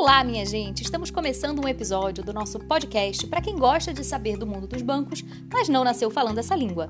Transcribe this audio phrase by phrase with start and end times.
[0.00, 0.82] Olá, minha gente!
[0.82, 4.80] Estamos começando um episódio do nosso podcast para quem gosta de saber do mundo dos
[4.80, 5.22] bancos,
[5.52, 6.88] mas não nasceu falando essa língua.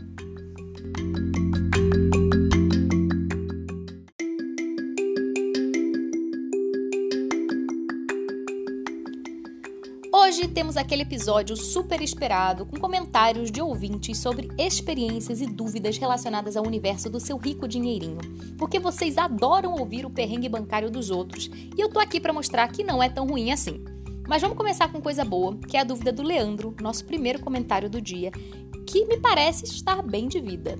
[10.40, 16.56] Hoje temos aquele episódio super esperado com comentários de ouvintes sobre experiências e dúvidas relacionadas
[16.56, 18.20] ao universo do seu rico dinheirinho.
[18.56, 22.66] Porque vocês adoram ouvir o perrengue bancário dos outros e eu tô aqui para mostrar
[22.68, 23.84] que não é tão ruim assim.
[24.26, 27.90] Mas vamos começar com coisa boa, que é a dúvida do Leandro, nosso primeiro comentário
[27.90, 28.30] do dia,
[28.86, 30.78] que me parece estar bem de vida.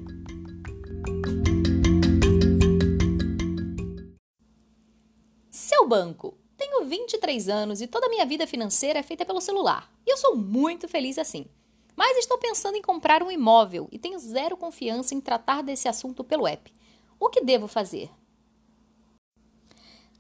[5.51, 6.40] Seu banco
[6.81, 9.91] tenho 23 anos e toda a minha vida financeira é feita pelo celular.
[10.07, 11.47] E eu sou muito feliz assim.
[11.95, 16.25] Mas estou pensando em comprar um imóvel e tenho zero confiança em tratar desse assunto
[16.25, 16.73] pelo app.
[17.19, 18.11] O que devo fazer?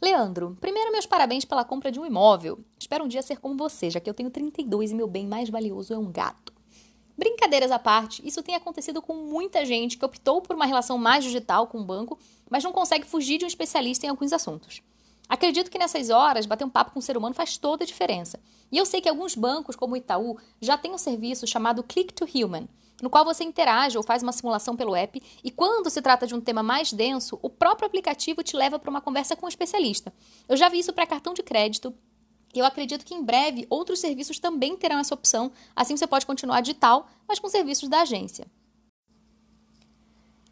[0.02, 2.58] Leandro, primeiro meus parabéns pela compra de um imóvel.
[2.78, 5.48] Espero um dia ser como você, já que eu tenho 32 e meu bem mais
[5.48, 6.52] valioso é um gato.
[7.16, 11.22] Brincadeiras à parte, isso tem acontecido com muita gente que optou por uma relação mais
[11.22, 14.82] digital com o banco, mas não consegue fugir de um especialista em alguns assuntos.
[15.30, 18.40] Acredito que nessas horas bater um papo com o ser humano faz toda a diferença.
[18.72, 22.12] E eu sei que alguns bancos, como o Itaú, já têm um serviço chamado Click
[22.12, 22.68] to Human,
[23.00, 26.34] no qual você interage ou faz uma simulação pelo app e quando se trata de
[26.34, 30.12] um tema mais denso, o próprio aplicativo te leva para uma conversa com um especialista.
[30.48, 31.94] Eu já vi isso para cartão de crédito,
[32.52, 36.26] e eu acredito que em breve outros serviços também terão essa opção, assim você pode
[36.26, 38.48] continuar digital, mas com serviços da agência.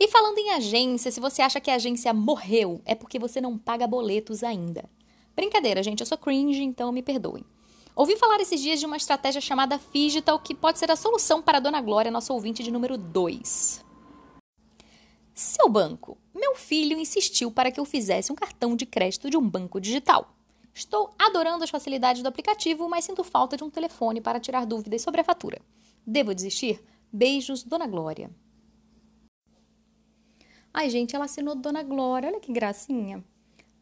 [0.01, 3.59] E falando em agência, se você acha que a agência morreu, é porque você não
[3.59, 4.89] paga boletos ainda.
[5.35, 7.45] Brincadeira, gente, eu sou cringe, então me perdoem.
[7.97, 11.59] Ouvi falar esses dias de uma estratégia chamada Figital, que pode ser a solução para
[11.59, 13.85] a Dona Glória, nosso ouvinte de número 2.
[15.35, 16.17] Seu banco.
[16.33, 20.33] Meu filho insistiu para que eu fizesse um cartão de crédito de um banco digital.
[20.73, 25.03] Estou adorando as facilidades do aplicativo, mas sinto falta de um telefone para tirar dúvidas
[25.03, 25.61] sobre a fatura.
[26.07, 26.81] Devo desistir?
[27.13, 28.31] Beijos, Dona Glória.
[30.81, 32.29] Ai, gente, ela assinou Dona Glória.
[32.29, 33.25] Olha que gracinha.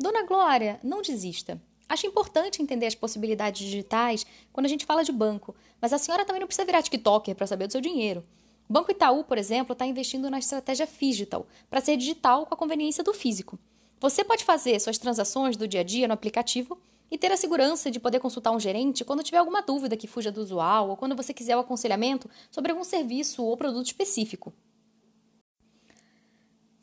[0.00, 1.60] Dona Glória, não desista.
[1.86, 6.24] Acho importante entender as possibilidades digitais quando a gente fala de banco, mas a senhora
[6.24, 8.24] também não precisa virar TikToker para saber do seu dinheiro.
[8.66, 12.56] O Banco Itaú, por exemplo, está investindo na estratégia Digital para ser digital com a
[12.56, 13.58] conveniência do físico.
[14.00, 16.80] Você pode fazer suas transações do dia a dia no aplicativo
[17.10, 20.32] e ter a segurança de poder consultar um gerente quando tiver alguma dúvida que fuja
[20.32, 24.50] do usual ou quando você quiser o aconselhamento sobre algum serviço ou produto específico.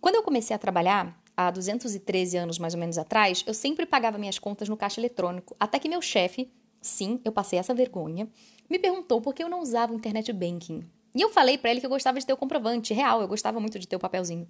[0.04, 4.18] Quando eu comecei a trabalhar, há 213 anos mais ou menos atrás, eu sempre pagava
[4.18, 8.28] minhas contas no caixa eletrônico, até que meu chefe, sim, eu passei essa vergonha,
[8.70, 10.84] me perguntou por que eu não usava o internet banking.
[11.16, 13.62] E eu falei para ele que eu gostava de ter o comprovante real, eu gostava
[13.62, 14.46] muito de ter o papelzinho.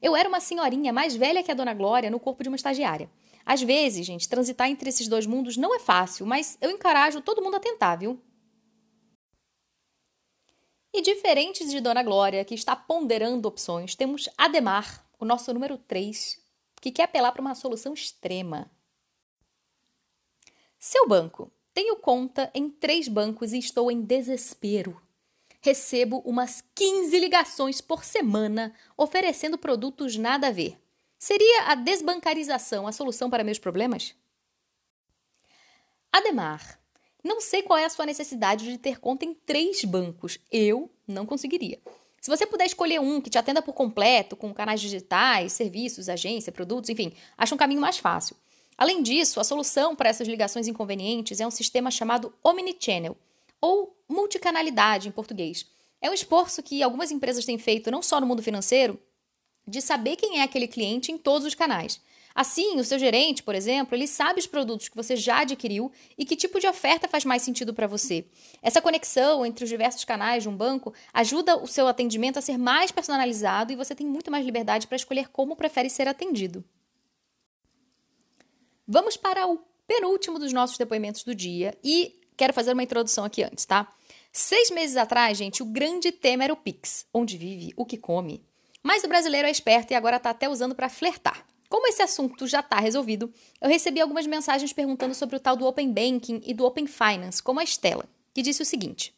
[0.00, 3.10] Eu era uma senhorinha mais velha que a Dona Glória no corpo de uma estagiária.
[3.44, 7.42] Às vezes, gente, transitar entre esses dois mundos não é fácil, mas eu encorajo todo
[7.42, 8.16] mundo a tentar, viu?
[10.96, 16.40] E diferente de Dona Glória, que está ponderando opções, temos Ademar, o nosso número 3,
[16.80, 18.70] que quer apelar para uma solução extrema.
[20.78, 21.50] Seu banco.
[21.74, 25.02] Tenho conta em três bancos e estou em desespero.
[25.60, 30.80] Recebo umas 15 ligações por semana oferecendo produtos nada a ver.
[31.18, 34.14] Seria a desbancarização a solução para meus problemas?
[36.12, 36.78] Ademar,
[37.24, 40.38] não sei qual é a sua necessidade de ter conta em três bancos.
[40.52, 41.80] Eu não conseguiria.
[42.20, 46.52] Se você puder escolher um que te atenda por completo, com canais digitais, serviços, agência,
[46.52, 48.36] produtos, enfim, acha um caminho mais fácil.
[48.76, 53.16] Além disso, a solução para essas ligações inconvenientes é um sistema chamado Omnichannel,
[53.60, 55.66] ou multicanalidade em português.
[56.00, 59.00] É um esforço que algumas empresas têm feito não só no mundo financeiro,
[59.66, 62.00] de saber quem é aquele cliente em todos os canais.
[62.34, 66.24] Assim, o seu gerente, por exemplo, ele sabe os produtos que você já adquiriu e
[66.24, 68.26] que tipo de oferta faz mais sentido para você.
[68.60, 72.58] Essa conexão entre os diversos canais de um banco ajuda o seu atendimento a ser
[72.58, 76.64] mais personalizado e você tem muito mais liberdade para escolher como prefere ser atendido.
[78.86, 83.44] Vamos para o penúltimo dos nossos depoimentos do dia e quero fazer uma introdução aqui
[83.44, 83.88] antes, tá?
[84.32, 88.44] Seis meses atrás, gente, o grande tema era o Pix, onde vive, o que come.
[88.82, 91.46] Mas o brasileiro é esperto e agora está até usando para flertar.
[91.74, 95.66] Como esse assunto já está resolvido, eu recebi algumas mensagens perguntando sobre o tal do
[95.66, 99.12] Open Banking e do Open Finance, como a Estela, que disse o seguinte: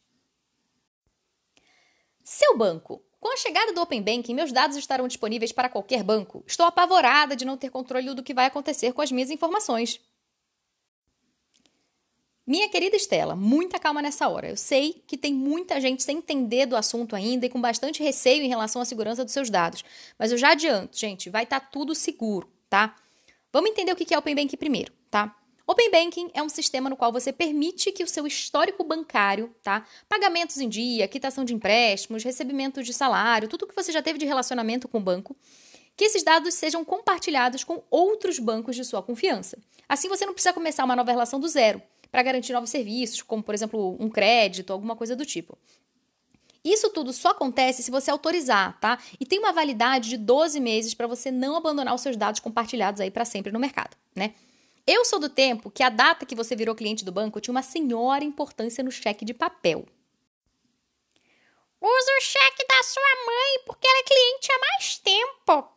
[2.25, 6.43] Seu banco, com a chegada do Open Banking, meus dados estarão disponíveis para qualquer banco.
[6.47, 10.01] Estou apavorada de não ter controle do que vai acontecer com as minhas informações.
[12.47, 14.49] Minha querida Estela, muita calma nessa hora.
[14.49, 18.41] Eu sei que tem muita gente sem entender do assunto ainda e com bastante receio
[18.41, 19.85] em relação à segurança dos seus dados.
[20.17, 22.95] Mas eu já adianto, gente, vai estar tá tudo seguro, tá?
[23.53, 25.37] Vamos entender o que é Open Bank primeiro, tá?
[25.67, 29.85] Open Banking é um sistema no qual você permite que o seu histórico bancário, tá?
[30.09, 34.25] Pagamentos em dia, quitação de empréstimos, recebimento de salário, tudo que você já teve de
[34.25, 35.35] relacionamento com o banco,
[35.97, 39.59] que esses dados sejam compartilhados com outros bancos de sua confiança.
[39.89, 41.83] Assim você não precisa começar uma nova relação do zero
[42.17, 45.59] para garantir novos serviços, como por exemplo um crédito, alguma coisa do tipo.
[46.65, 48.99] Isso tudo só acontece se você autorizar, tá?
[49.21, 53.03] E tem uma validade de 12 meses para você não abandonar os seus dados compartilhados
[53.03, 54.33] aí para sempre no mercado, né?
[54.87, 57.63] Eu sou do tempo que a data que você virou cliente do banco tinha uma
[57.63, 59.85] senhora importância no cheque de papel.
[61.79, 65.76] Usa o cheque da sua mãe porque ela é cliente há mais tempo.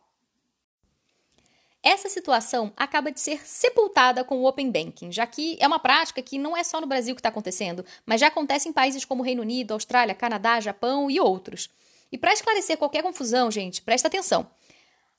[1.82, 6.20] Essa situação acaba de ser sepultada com o Open Banking, já que é uma prática
[6.20, 9.22] que não é só no Brasil que está acontecendo, mas já acontece em países como
[9.22, 11.70] Reino Unido, Austrália, Canadá, Japão e outros.
[12.12, 14.50] E para esclarecer qualquer confusão, gente, presta atenção.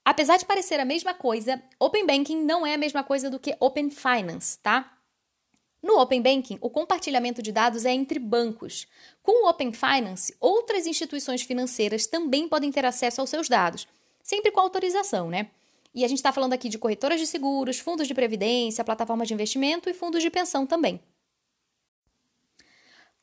[0.06, 3.56] Apesar de parecer a mesma coisa, Open Banking não é a mesma coisa do que
[3.60, 4.98] Open Finance, tá?
[5.82, 8.88] No Open Banking, o compartilhamento de dados é entre bancos.
[9.24, 13.88] Com o Open Finance, outras instituições financeiras também podem ter acesso aos seus dados,
[14.22, 15.50] sempre com autorização, né?
[15.94, 19.34] E a gente está falando aqui de corretoras de seguros, fundos de previdência, plataformas de
[19.34, 21.02] investimento e fundos de pensão também.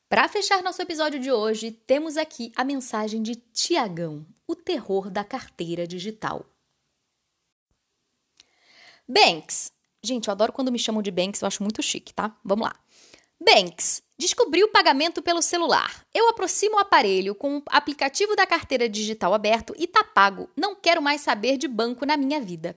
[0.09, 5.23] Para fechar nosso episódio de hoje, temos aqui a mensagem de Tiagão, o terror da
[5.23, 6.47] carteira digital.
[9.07, 9.71] Banks.
[10.03, 12.39] Gente, eu adoro quando me chamam de Banks, eu acho muito chique, tá?
[12.45, 12.79] Vamos lá.
[13.55, 14.03] Banks.
[14.19, 16.05] Descobri o pagamento pelo celular.
[16.13, 20.51] Eu aproximo o aparelho com o aplicativo da carteira digital aberto e tá pago.
[20.55, 22.77] Não quero mais saber de banco na minha vida.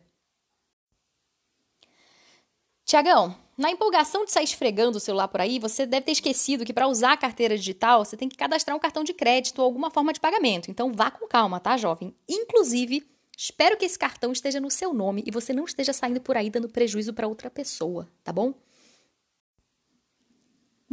[2.85, 6.73] Tiagão, na empolgação de sair esfregando o celular por aí, você deve ter esquecido que
[6.73, 9.91] para usar a carteira digital você tem que cadastrar um cartão de crédito ou alguma
[9.91, 10.71] forma de pagamento.
[10.71, 12.15] Então vá com calma, tá, jovem?
[12.29, 13.05] Inclusive,
[13.43, 16.51] Espero que esse cartão esteja no seu nome e você não esteja saindo por aí
[16.51, 18.53] dando prejuízo para outra pessoa, tá bom?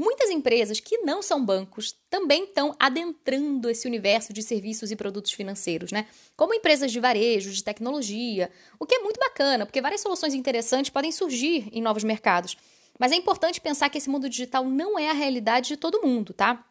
[0.00, 5.32] Muitas empresas que não são bancos também estão adentrando esse universo de serviços e produtos
[5.32, 6.06] financeiros, né?
[6.36, 8.48] Como empresas de varejo, de tecnologia,
[8.78, 12.56] o que é muito bacana, porque várias soluções interessantes podem surgir em novos mercados.
[12.96, 16.32] Mas é importante pensar que esse mundo digital não é a realidade de todo mundo,
[16.32, 16.64] tá?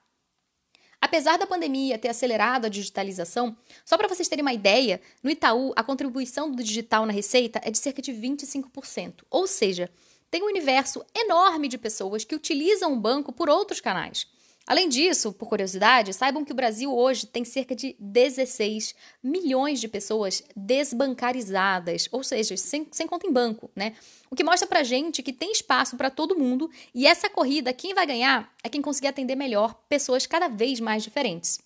[1.01, 5.73] Apesar da pandemia ter acelerado a digitalização, só para vocês terem uma ideia, no Itaú
[5.75, 9.25] a contribuição do digital na receita é de cerca de 25%.
[9.29, 9.91] Ou seja,
[10.29, 14.27] tem um universo enorme de pessoas que utilizam o banco por outros canais.
[14.67, 18.93] Além disso, por curiosidade, saibam que o Brasil hoje tem cerca de 16
[19.23, 23.95] milhões de pessoas desbancarizadas, ou seja, sem, sem conta em banco, né?
[24.29, 27.93] O que mostra pra gente que tem espaço para todo mundo e essa corrida, quem
[27.93, 31.59] vai ganhar é quem conseguir atender melhor pessoas cada vez mais diferentes.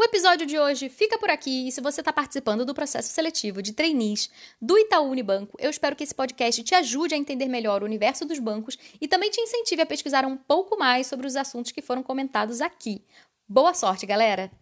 [0.00, 3.60] O episódio de hoje fica por aqui e se você está participando do processo seletivo
[3.60, 4.30] de trainees
[4.62, 8.24] do Itaú Unibanco, eu espero que esse podcast te ajude a entender melhor o universo
[8.24, 11.82] dos bancos e também te incentive a pesquisar um pouco mais sobre os assuntos que
[11.82, 13.02] foram comentados aqui.
[13.48, 14.52] Boa sorte, galera!